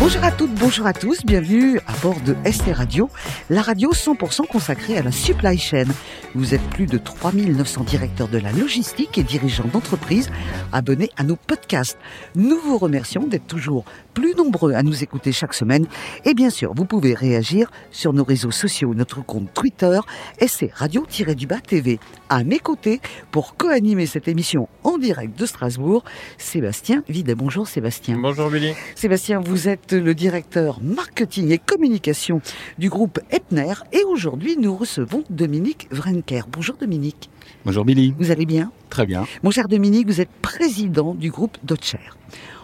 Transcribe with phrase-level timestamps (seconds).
[0.00, 3.08] Bonjour à toutes, bonjour à tous, bienvenue à bord de ST Radio,
[3.48, 5.86] la radio 100% consacrée à la supply chain.
[6.34, 10.30] Vous êtes plus de 3900 directeurs de la logistique et dirigeants d'entreprise
[10.72, 11.98] abonnés à nos podcasts.
[12.34, 15.86] Nous vous remercions d'être toujours plus nombreux à nous écouter chaque semaine.
[16.24, 20.00] Et bien sûr, vous pouvez réagir sur nos réseaux sociaux, notre compte Twitter,
[20.44, 21.98] SC Radio-du-Bas TV.
[22.28, 23.00] À mes côtés,
[23.30, 26.04] pour co-animer cette émission en direct de Strasbourg,
[26.36, 27.34] Sébastien Videt.
[27.34, 28.18] Bonjour Sébastien.
[28.18, 28.72] Bonjour Billy.
[28.96, 32.40] Sébastien, vous êtes le directeur marketing et communication
[32.78, 36.46] du groupe Epner et aujourd'hui nous recevons Dominique Vrenker.
[36.50, 37.30] Bonjour Dominique.
[37.64, 38.14] Bonjour Billy.
[38.18, 38.72] Vous allez bien?
[38.88, 39.26] Très bien.
[39.42, 41.98] Mon cher Dominique, vous êtes président du groupe Dotcher.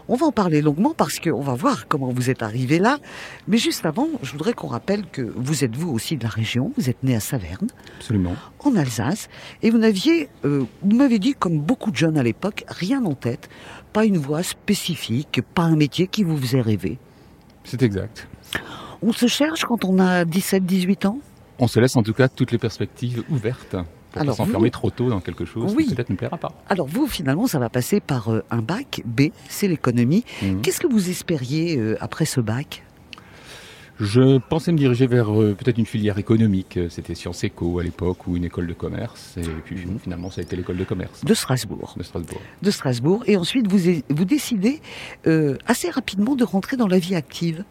[0.08, 2.98] On va en parler longuement parce qu'on va voir comment vous êtes arrivé là.
[3.46, 6.72] Mais juste avant, je voudrais qu'on rappelle que vous êtes vous aussi de la région.
[6.76, 7.68] Vous êtes né à Saverne.
[7.98, 8.34] Absolument.
[8.64, 9.28] En Alsace.
[9.62, 13.14] Et vous n'aviez, euh, vous m'avez dit, comme beaucoup de jeunes à l'époque, rien en
[13.14, 13.48] tête.
[13.92, 16.98] Pas une voie spécifique, pas un métier qui vous faisait rêver.
[17.64, 18.26] C'est exact.
[19.02, 21.18] On se cherche quand on a 17, 18 ans
[21.58, 23.76] On se laisse en tout cas toutes les perspectives ouvertes
[24.12, 25.86] pour Alors, pas s'enfermer vous- trop tôt dans quelque chose Oui.
[25.86, 26.52] qui peut-être ne plaira pas.
[26.68, 30.24] Alors vous, finalement, ça va passer par euh, un bac B, c'est l'économie.
[30.42, 30.62] Mhm.
[30.62, 32.82] Qu'est-ce que vous espériez euh, après ce bac?
[34.00, 36.78] Je pensais me diriger vers euh, peut-être une filière économique.
[36.78, 39.34] Euh, C'était Sciences Éco à l'époque ou une école de commerce.
[39.36, 42.40] Et puis finalement, ça a été l'école de commerce de Strasbourg de Strasbourg.
[42.62, 43.22] De Strasbourg.
[43.26, 43.78] Et ensuite, vous,
[44.08, 44.80] vous décidez
[45.26, 47.64] euh, assez rapidement de rentrer dans la vie active.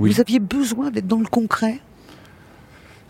[0.00, 0.10] Oui.
[0.10, 1.78] Vous aviez besoin d'être dans le concret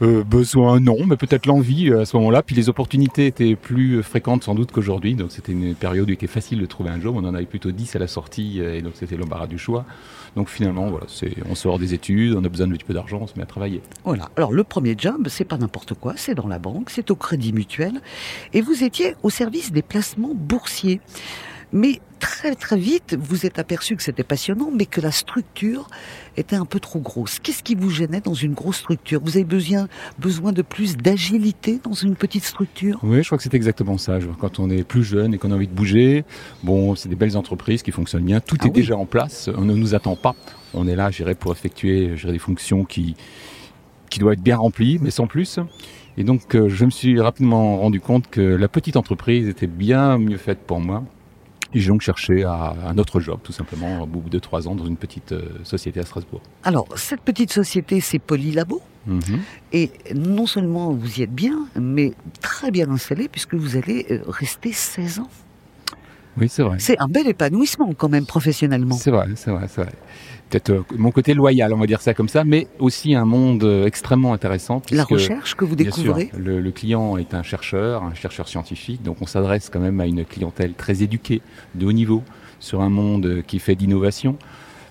[0.03, 2.43] Euh, besoin, non, mais peut-être l'envie euh, à ce moment-là.
[2.43, 5.15] Puis les opportunités étaient plus euh, fréquentes sans doute qu'aujourd'hui.
[5.15, 7.15] Donc c'était une période où il était facile de trouver un job.
[7.17, 9.87] On en avait plutôt 10 à la sortie euh, et donc c'était l'embarras du choix.
[10.37, 11.07] Donc finalement, voilà,
[11.49, 13.47] on sort des études, on a besoin d'un petit peu d'argent, on se met à
[13.47, 13.81] travailler.
[14.05, 14.29] Voilà.
[14.37, 17.55] Alors le premier job, c'est pas n'importe quoi, c'est dans la banque, c'est au Crédit
[17.55, 18.03] Mutuel,
[18.53, 21.01] et vous étiez au service des placements boursiers.
[21.77, 25.89] Mais très très vite, vous êtes aperçu que c'était passionnant, mais que la structure
[26.39, 27.39] était un peu trop grosse.
[27.39, 29.21] Qu'est-ce qui vous gênait dans une grosse structure?
[29.23, 29.87] Vous avez besoin
[30.19, 32.99] besoin de plus d'agilité dans une petite structure?
[33.03, 34.19] Oui, je crois que c'est exactement ça.
[34.41, 36.25] Quand on est plus jeune et qu'on a envie de bouger,
[36.63, 38.41] bon, c'est des belles entreprises qui fonctionnent bien.
[38.41, 38.73] Tout Ah est oui.
[38.73, 39.51] déjà en place.
[39.55, 40.35] On ne nous attend pas.
[40.73, 43.17] On est là, je dirais, pour effectuer des fonctions qui,
[44.09, 45.59] qui doivent être bien remplies, mais sans plus.
[46.17, 50.17] Et donc, euh, je me suis rapidement rendu compte que la petite entreprise était bien
[50.17, 51.05] mieux faite pour moi.
[51.75, 54.75] Et j'ai donc cherché à un autre job, tout simplement, au bout de trois ans,
[54.75, 56.41] dans une petite euh, société à Strasbourg.
[56.63, 58.81] Alors, cette petite société, c'est Polylabo.
[59.07, 59.41] Mhm.
[59.73, 64.23] Et non seulement vous y êtes bien, mais très bien installé, puisque vous allez euh,
[64.27, 65.31] rester 16 ans.
[66.39, 66.77] Oui, c'est vrai.
[66.79, 68.97] C'est un bel épanouissement quand même professionnellement.
[68.97, 69.93] C'est vrai, c'est vrai, c'est vrai.
[70.51, 73.65] Peut-être euh, mon côté loyal, on va dire ça comme ça, mais aussi un monde
[73.65, 74.77] euh, extrêmement intéressant.
[74.93, 76.31] La puisque, recherche que vous bien sûr, découvrez.
[76.39, 80.07] le, le client est un chercheur, un chercheur scientifique, donc on s'adresse quand même à
[80.07, 81.43] une clientèle très éduquée,
[81.75, 82.23] de haut niveau,
[82.61, 84.37] sur un monde euh, qui fait d'innovation,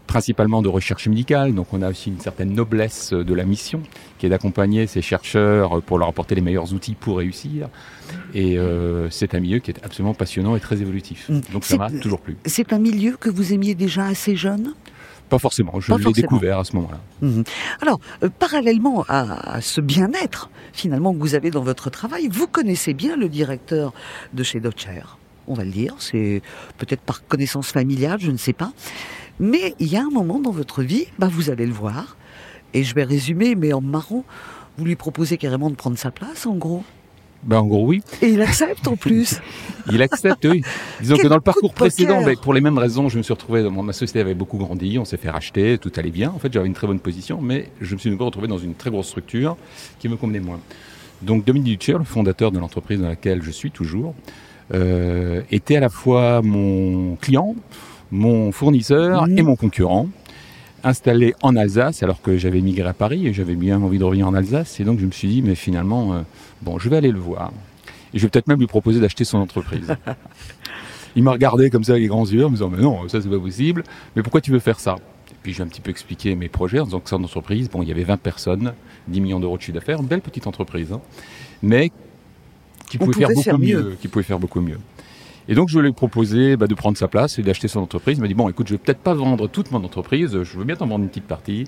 [0.07, 1.53] principalement de recherche médicale.
[1.53, 3.81] Donc on a aussi une certaine noblesse de la mission,
[4.17, 7.69] qui est d'accompagner ces chercheurs pour leur apporter les meilleurs outils pour réussir.
[8.33, 11.29] Et euh, c'est un milieu qui est absolument passionnant et très évolutif.
[11.29, 11.39] Mm.
[11.53, 12.37] Donc ça m'a toujours plu.
[12.45, 14.73] C'est un milieu que vous aimiez déjà assez jeune?
[15.29, 16.99] Pas forcément, je l'ai découvert à ce moment-là.
[17.21, 17.43] Mhm.
[17.81, 22.45] Alors, euh, parallèlement à, à ce bien-être finalement que vous avez dans votre travail, vous
[22.45, 23.91] connaissez bien le directeur
[24.33, 25.01] de chez Dotcher.
[25.47, 26.43] On va le dire, c'est
[26.77, 28.71] peut-être par connaissance familiale, je ne sais pas.
[29.39, 32.17] Mais il y a un moment dans votre vie, bah, vous allez le voir,
[32.73, 34.23] et je vais résumer, mais en marrant,
[34.77, 36.83] vous lui proposez carrément de prendre sa place, en gros.
[37.43, 38.01] Ben, en gros, oui.
[38.21, 39.39] Et il accepte en plus.
[39.91, 40.63] Il accepte, oui.
[40.99, 43.33] Disons Quel que dans le parcours précédent, ben, pour les mêmes raisons, je me suis
[43.33, 46.31] retrouvé, dans ma société avait beaucoup grandi, on s'est fait racheter, tout allait bien.
[46.31, 48.73] En fait, j'avais une très bonne position, mais je me suis nouveau retrouvé dans une
[48.73, 49.57] très grosse structure
[49.99, 50.59] qui me convenait moins.
[51.21, 54.15] Donc, Dominique Ducher, le fondateur de l'entreprise dans laquelle je suis toujours,
[54.73, 57.55] euh, était à la fois mon client,
[58.11, 59.37] mon fournisseur Mhm.
[59.37, 60.07] et mon concurrent
[60.83, 64.27] installé en Alsace alors que j'avais migré à Paris et j'avais bien envie de revenir
[64.27, 66.21] en Alsace et donc je me suis dit mais finalement euh,
[66.61, 67.51] bon je vais aller le voir
[68.13, 69.95] et je vais peut-être même lui proposer d'acheter son entreprise.
[71.17, 73.19] Il m'a regardé comme ça avec les grands yeux en me disant mais non ça
[73.21, 73.83] c'est pas possible
[74.15, 74.95] mais pourquoi tu veux faire ça?
[75.31, 77.69] Et puis j'ai un petit peu expliqué mes projets en disant que c'est une entreprise
[77.69, 78.73] bon il y avait 20 personnes
[79.07, 81.01] 10 millions d'euros de chiffre d'affaires une belle petite entreprise hein,
[81.63, 81.91] mais
[82.89, 83.83] qui pouvait faire beaucoup faire mieux.
[83.83, 84.77] mieux qui pouvait faire beaucoup mieux
[85.47, 88.17] et donc je lui ai proposé bah, de prendre sa place et d'acheter son entreprise.
[88.17, 90.65] Il m'a dit bon écoute je vais peut-être pas vendre toute mon entreprise, je veux
[90.65, 91.65] bien t'en vendre une petite partie,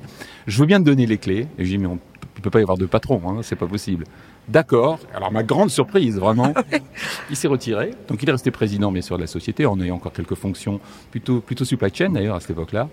[0.47, 1.47] je veux bien te donner les clés.
[1.57, 3.67] Et j'ai dit mais on ne peut pas y avoir deux patrons, hein, c'est pas
[3.67, 4.05] possible.
[4.47, 4.99] D'accord.
[5.13, 6.53] Alors ma grande surprise, vraiment,
[7.29, 7.91] il s'est retiré.
[8.07, 10.79] Donc il est resté président, bien sûr, de la société, en ayant encore quelques fonctions
[11.11, 12.87] plutôt, plutôt supply chain d'ailleurs à cette époque-là,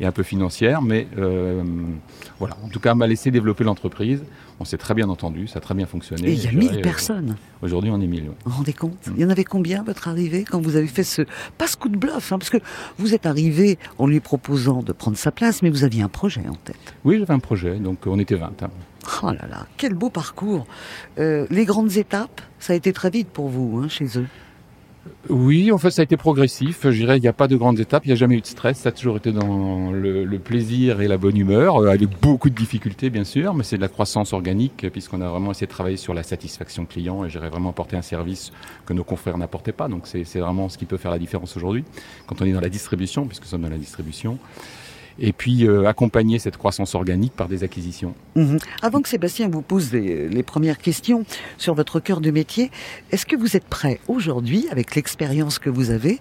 [0.00, 0.82] et un peu financière.
[0.82, 1.62] Mais euh,
[2.38, 4.22] voilà, en tout cas, m'a laissé développer l'entreprise.
[4.60, 6.28] On s'est très bien entendu, ça a très bien fonctionné.
[6.28, 7.36] Et il y a 1000 personnes.
[7.62, 8.24] Aujourd'hui, on est 1000.
[8.24, 9.08] Vous vous rendez compte?
[9.16, 11.22] Il y en avait combien à votre arrivée quand vous avez fait ce
[11.56, 12.58] pas ce coup de bluff, hein, parce que
[12.98, 16.42] vous êtes arrivé en lui proposant de prendre sa place, mais vous aviez un projet
[16.48, 16.76] en tête.
[17.04, 18.62] Oui, j'avais un projet, donc on était 20.
[18.62, 18.70] hein.
[19.22, 20.66] Oh là là, quel beau parcours
[21.18, 24.26] Euh, Les grandes étapes, ça a été très vite pour vous, hein, chez eux.
[25.30, 26.80] Oui, en fait, ça a été progressif.
[26.84, 28.46] Je dirais, il n'y a pas de grandes étapes, il n'y a jamais eu de
[28.46, 28.78] stress.
[28.78, 32.54] Ça a toujours été dans le, plaisir et la bonne humeur, euh, avec beaucoup de
[32.54, 35.96] difficultés, bien sûr, mais c'est de la croissance organique, puisqu'on a vraiment essayé de travailler
[35.96, 38.52] sur la satisfaction client et j'aurais vraiment apporté un service
[38.86, 39.88] que nos confrères n'apportaient pas.
[39.88, 41.84] Donc, c'est vraiment ce qui peut faire la différence aujourd'hui,
[42.26, 44.38] quand on est dans la distribution, puisque nous sommes dans la distribution.
[45.20, 48.14] Et puis, euh, accompagner cette croissance organique par des acquisitions.
[48.36, 48.58] Mhm.
[48.82, 51.24] Avant que Sébastien vous pose les, les premières questions
[51.56, 52.70] sur votre cœur de métier,
[53.10, 56.20] est-ce que vous êtes prêt aujourd'hui, avec l'expérience que vous avez,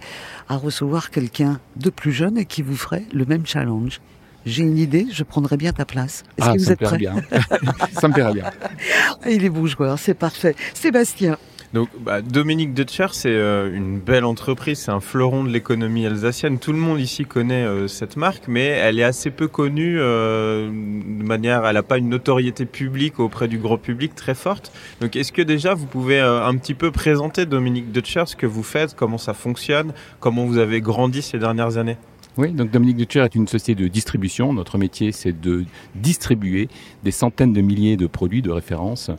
[0.49, 4.01] à recevoir quelqu'un de plus jeune et qui vous ferait le même challenge?
[4.47, 6.23] J'ai une idée, je prendrais bien ta place.
[6.37, 6.97] Est-ce ah, que vous ça êtes me prêt?
[6.97, 7.15] bien.
[7.91, 8.49] ça me plairait bien.
[9.29, 10.55] Il est beau joueur, c'est parfait.
[10.73, 11.37] Sébastien,
[11.73, 16.59] Donc, bah, Dominique Deutscher, c'est euh, une belle entreprise, c'est un fleuron de l'économie alsacienne.
[16.59, 20.69] Tout le monde ici connaît euh, cette marque, mais elle est assez peu connue euh,
[20.69, 24.71] de manière, elle n'a pas une notoriété publique auprès du grand public très forte.
[25.01, 28.63] Donc, est-ce que déjà vous pouvez un petit peu présenter Dominique Deutscher, ce que vous
[28.63, 29.91] faites, comment ça fonctionne,
[30.21, 31.97] comment vous avez grandi ces dernières années?
[32.37, 34.53] Oui, donc Dominique Ducher est une société de distribution.
[34.53, 35.65] Notre métier, c'est de
[35.95, 36.69] distribuer
[37.03, 39.09] des centaines de milliers de produits de référence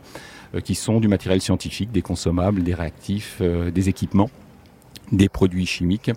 [0.65, 4.31] qui sont du matériel scientifique, des consommables, des réactifs, euh, des équipements,
[5.13, 6.11] des produits chimiques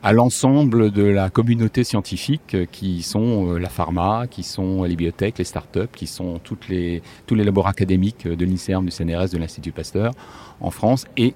[0.00, 4.94] à l'ensemble de la communauté scientifique euh, qui sont euh, la pharma, qui sont les
[4.94, 9.30] biotech, les startups, qui sont toutes les, tous les laboratoires académiques de l'INSERM, du CNRS,
[9.32, 10.12] de l'Institut Pasteur
[10.60, 11.34] en France et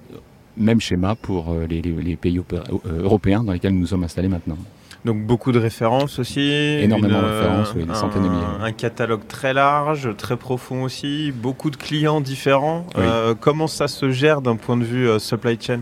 [0.55, 4.03] même schéma pour euh, les, les- pays opé- euh, européens dans lesquels nous nous sommes
[4.05, 4.57] installés maintenant.
[5.05, 6.49] Donc beaucoup de références aussi.
[6.81, 8.41] Énormément de références, oui, des un- centaines de milliers.
[8.61, 12.85] Un catalogue très large, très profond aussi, beaucoup de clients différents.
[12.95, 13.03] Oui.
[13.05, 15.81] Euh, comment ça se gère d'un point de vue euh, supply chain?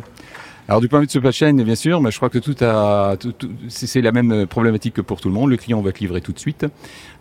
[0.68, 2.56] Alors du point de vue de supply chain, bien sûr, mais je crois que tout
[2.64, 5.50] a, tout- tout- c'est la même problématique que pour tout le monde.
[5.50, 6.66] Le client va être livré tout de suite.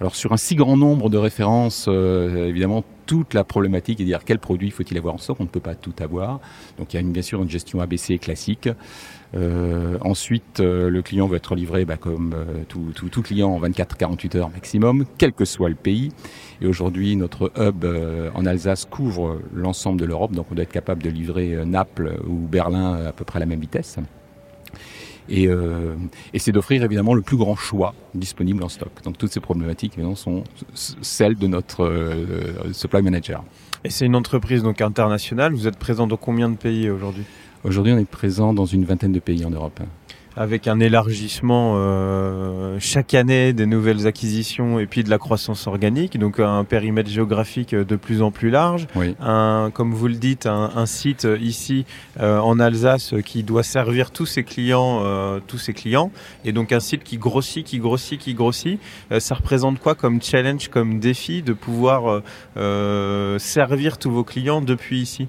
[0.00, 4.20] Alors sur un si grand nombre de références, euh, évidemment, toute la problématique de dire
[4.24, 5.38] quel produit faut-il avoir en stock.
[5.40, 6.38] On ne peut pas tout avoir.
[6.78, 8.68] Donc il y a une, bien sûr une gestion ABC classique.
[9.34, 13.50] Euh, ensuite, euh, le client va être livré bah, comme euh, tout, tout, tout client
[13.50, 16.12] en 24-48 heures maximum, quel que soit le pays.
[16.60, 20.70] Et aujourd'hui, notre hub euh, en Alsace couvre l'ensemble de l'Europe, donc on doit être
[20.70, 23.98] capable de livrer euh, Naples ou Berlin à peu près à la même vitesse.
[25.30, 25.94] Et, euh,
[26.34, 28.90] et c'est d'offrir évidemment le plus grand choix disponible en stock.
[29.04, 30.42] Donc toutes ces problématiques évidemment, sont
[30.74, 33.44] celles de notre euh, supply manager.
[33.84, 35.54] Et c'est une entreprise donc internationale.
[35.54, 37.24] Vous êtes présent dans combien de pays aujourd'hui?
[37.62, 39.80] Aujourd'hui, on est présent dans une vingtaine de pays en Europe.
[40.36, 46.18] Avec un élargissement euh, chaque année des nouvelles acquisitions et puis de la croissance organique,
[46.18, 48.86] donc un périmètre géographique de plus en plus large.
[48.94, 49.16] Oui.
[49.20, 51.84] Un, comme vous le dites, un, un site ici
[52.20, 56.12] euh, en Alsace qui doit servir tous ses clients, euh, tous ses clients,
[56.44, 58.80] et donc un site qui grossit, qui grossit, qui grossit.
[59.10, 62.22] Euh, ça représente quoi comme challenge, comme défi de pouvoir euh,
[62.56, 65.28] euh, servir tous vos clients depuis ici?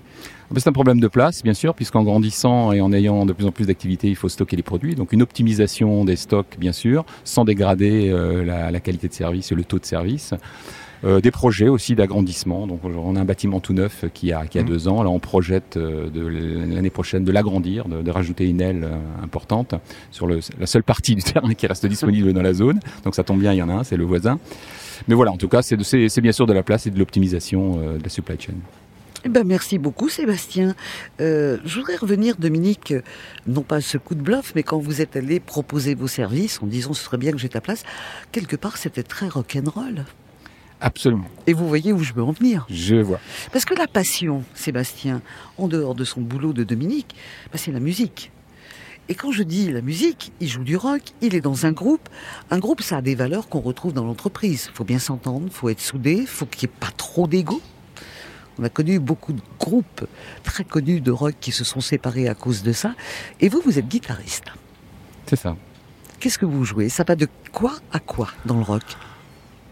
[0.57, 3.51] C'est un problème de place, bien sûr, puisqu'en grandissant et en ayant de plus en
[3.51, 4.95] plus d'activités, il faut stocker les produits.
[4.95, 9.51] Donc une optimisation des stocks, bien sûr, sans dégrader euh, la, la qualité de service
[9.51, 10.33] et le taux de service.
[11.03, 12.67] Euh, des projets aussi d'agrandissement.
[12.67, 14.67] Donc on a un bâtiment tout neuf qui a, qui a Mhm.
[14.67, 15.01] deux ans.
[15.01, 16.21] Là, on projette euh, de
[16.75, 18.87] l'année prochaine de l'agrandir, de, de rajouter une aile
[19.23, 19.73] importante
[20.11, 22.79] sur le, la seule partie du terrain qui reste disponible dans la zone.
[23.03, 24.37] Donc ça tombe bien, il y en a un, c'est le voisin.
[25.07, 27.97] Mais voilà, en tout cas, c'est bien sûr de la place et de l'optimisation euh,
[27.97, 28.53] de la supply chain.
[29.23, 30.75] Eh ben, merci beaucoup, Sébastien.
[31.19, 32.93] Euh, je voudrais revenir, Dominique,
[33.45, 36.59] non pas à ce coup de bluff, mais quand vous êtes allé proposer vos services
[36.63, 37.83] en disant ce serait bien que j'ai ta place,
[38.31, 40.05] quelque part c'était très rock'n'roll.
[40.79, 41.27] Absolument.
[41.45, 42.65] Et vous voyez où je veux en venir.
[42.67, 43.19] Je vois.
[43.53, 45.21] Parce que la passion, Sébastien,
[45.59, 47.15] en dehors de son boulot de Dominique,
[47.51, 48.31] bah, c'est la musique.
[49.07, 52.09] Et quand je dis la musique, il joue du rock, il est dans un groupe.
[52.49, 54.69] Un groupe, ça a des valeurs qu'on retrouve dans l'entreprise.
[54.71, 57.27] Il faut bien s'entendre, il faut être soudé, il faut qu'il n'y ait pas trop
[57.27, 57.61] d'ego.
[58.61, 60.05] On a connu beaucoup de groupes
[60.43, 62.93] très connus de rock qui se sont séparés à cause de ça.
[63.39, 64.45] Et vous, vous êtes guitariste.
[65.25, 65.55] C'est ça.
[66.19, 66.87] Qu'est-ce que vous jouez?
[66.89, 68.83] Ça va de quoi à quoi dans le rock?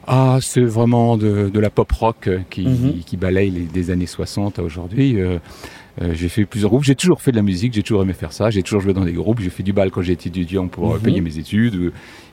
[0.07, 3.03] Ah, c'est vraiment de, de la pop rock qui, Mhm.
[3.05, 5.21] qui balaye les, des années 60 à aujourd'hui.
[5.21, 5.37] Euh,
[6.01, 8.33] euh, j'ai fait plusieurs groupes, j'ai toujours fait de la musique, j'ai toujours aimé faire
[8.33, 10.93] ça, j'ai toujours joué dans des groupes, j'ai fait du bal quand j'étais étudiant pour
[10.93, 11.01] euh, Mhm.
[11.03, 11.91] payer mes études.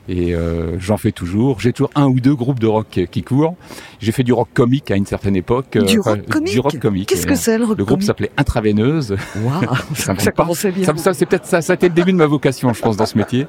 [0.09, 1.61] Euh, Et euh, j'en fais toujours.
[1.61, 3.55] J'ai toujours un ou deux groupes de rock qui courent.
[4.01, 5.79] J'ai fait du rock comique à une certaine époque.
[5.79, 6.53] Du rock comique?
[6.53, 7.09] Du rock comique.
[7.09, 9.17] Qu'est-ce que c'est le rock Le groupe s'appelait Intraveineuse.
[9.37, 9.63] Waouh,
[9.95, 10.85] ça, me commençait bien.
[10.85, 12.97] Ça, ça c'est peut-être ça, ça a été le début de ma vocation, je pense,
[12.97, 13.47] dans ce métier.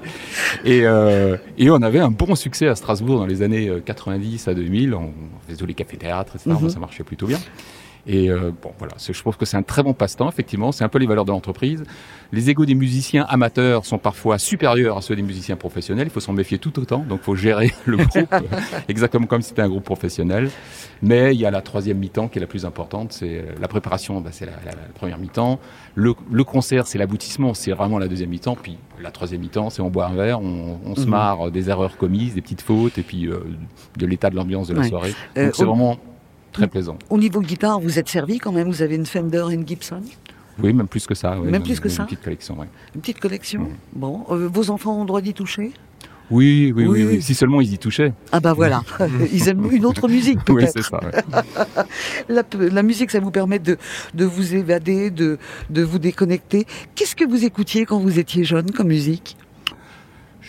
[0.66, 4.54] Et, euh, et on avait un bon succès à Strasbourg dans les années 90 à
[4.54, 4.94] 2000.
[4.94, 5.12] On
[5.46, 6.56] faisait tous les cafés-théâtres, etc.
[6.62, 6.70] Mhm.
[6.70, 7.40] Ça marchait plutôt bien.
[8.10, 10.72] Et euh, bon, voilà, je pense que c'est un très bon passe-temps, effectivement.
[10.72, 11.84] C'est un peu les valeurs de l'entreprise.
[12.32, 16.08] Les égos des musiciens amateurs sont parfois supérieurs à ceux des musiciens professionnels.
[16.08, 17.00] Il faut s'en méfier tout autant.
[17.00, 18.34] Donc, il faut gérer le groupe
[18.88, 20.50] exactement comme si c'était un groupe professionnel.
[21.02, 23.12] Mais il y a la troisième mi-temps qui est la plus importante.
[23.14, 25.60] C'est la préparation, bah, c'est la, la, la, première mi-temps.
[25.96, 27.54] Le, le, concert, c'est l'aboutissement.
[27.54, 28.56] C'est vraiment la deuxième mi-temps.
[28.62, 31.10] Puis la troisième mi-temps, c'est on boit un verre, on, on se Mhm.
[31.10, 33.40] marre des erreurs commises, des petites fautes, et puis euh,
[33.98, 34.90] de l'état de l'ambiance de la Ouais.
[34.90, 35.14] soirée.
[35.38, 35.98] Euh, Donc, c'est vraiment
[36.58, 36.98] très plaisant.
[37.10, 40.02] Au niveau guitare, vous êtes servi quand même Vous avez une Fender et une Gibson?
[40.62, 41.36] Oui, même plus que ça.
[41.36, 42.04] Même plus que une ça?
[42.06, 42.68] petite collection, ouais.
[42.96, 43.62] Une petite collection?
[43.62, 43.70] Mhm.
[43.94, 45.72] Bon, euh, vos enfants ont le droit d'y toucher?
[46.30, 47.04] Oui, oui, oui, Oui.
[47.16, 47.22] oui.
[47.22, 48.12] Si seulement ils y touchaient.
[48.34, 48.82] Ah bah voilà,
[49.32, 50.74] ils aiment une autre musique Oui, peut-être.
[50.74, 51.00] c'est ça.
[51.02, 51.84] ouais.
[52.28, 53.78] la, la musique, ça vous permet de,
[54.14, 55.38] de vous évader, de,
[55.70, 56.66] de vous déconnecter.
[56.96, 59.38] Qu'est-ce que vous écoutiez quand vous étiez jeune comme musique?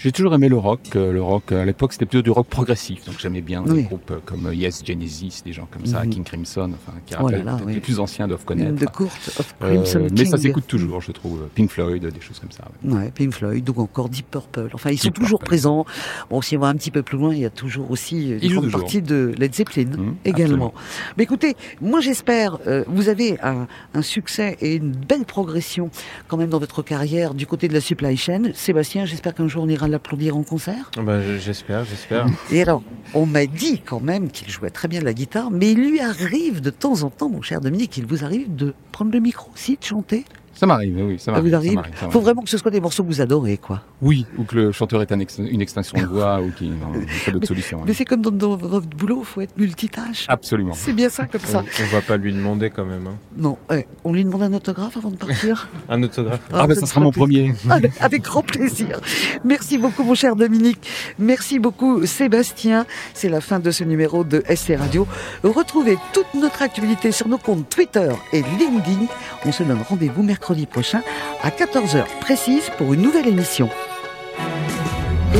[0.00, 0.80] J'ai toujours aimé le rock.
[0.94, 3.04] euh, Le rock, euh, à l'époque, c'était plutôt du rock progressif.
[3.04, 3.74] Donc j'aimais bien Oui.
[3.74, 6.10] des groupes euh, comme Yes, Genesis, des gens comme ça, Mhm.
[6.10, 7.74] King Crimson, enfin, qui Oh là rappellent là, oui.
[7.74, 8.76] les plus anciens doivent connaître.
[8.76, 9.06] De Court
[9.38, 11.48] of Euh, Crimson mais ça s'écoute toujours, je trouve.
[11.54, 12.64] Pink Floyd, des choses comme ça.
[12.84, 12.94] ouais.
[12.94, 14.70] Ouais, Pink Floyd, ou encore Deep Purple.
[14.72, 15.46] Enfin, ils sont Deep toujours Purple.
[15.50, 15.84] présents.
[16.30, 18.52] Bon, si on va un petit peu plus loin, il y a toujours aussi une
[18.54, 20.72] grande partie de Led Zeppelin Mhm, également.
[21.16, 25.90] Mais écoutez, moi j'espère, euh, vous avez un, un succès et une belle progression
[26.28, 28.52] quand même dans votre carrière du côté de la supply chain.
[28.54, 30.90] Sébastien, j'espère qu'un jour on ira l'applaudir en concert?
[30.96, 32.26] Bah, je- j'espère, j'espère.
[32.52, 32.82] Et alors,
[33.14, 36.00] on m'a dit quand même qu'il jouait très bien de la guitare, mais il lui
[36.00, 39.50] arrive de temps en temps, mon cher Dominique, il vous arrive de prendre le micro
[39.54, 40.24] aussi, de chanter.
[40.58, 41.78] Ça m'arrive, oui, ça m'arrive.
[42.00, 43.80] ça Faut vraiment que ce soit des morceaux que vous adorez, quoi.
[44.02, 47.24] Oui, ou que le chanteur un ex- une extinction de voix, ou qu'il n'y a
[47.24, 47.82] pas d'autre solution.
[47.86, 50.24] Mais c'est comme dans, dans votre boulot, faut être multitâche.
[50.28, 50.72] Absolument.
[50.74, 51.62] C'est bien ça comme On, ça.
[51.80, 53.06] on va pas lui demander quand même.
[53.06, 53.14] hein.
[53.36, 55.68] Non, eh, on lui demande un autographe avant de partir?
[55.88, 56.40] Un autographe.
[56.52, 57.54] Ah, ben ça sera mon premier.
[57.70, 59.00] Avec, avec grand plaisir.
[59.44, 60.88] Merci beaucoup, mon cher Dominique.
[61.20, 62.84] Merci beaucoup, Sébastien.
[63.14, 65.06] C'est la fin de ce numéro de SC Radio.
[65.44, 69.06] Retrouvez toute notre actualité sur nos comptes Twitter et LinkedIn.
[69.46, 71.02] On se donne rendez-vous mercredi prochain
[71.42, 73.68] à 14h précise pour une nouvelle émission.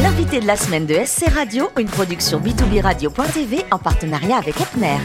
[0.03, 4.99] L'invité de la semaine de SC Radio, une production b2b radio.tv en partenariat avec Epner.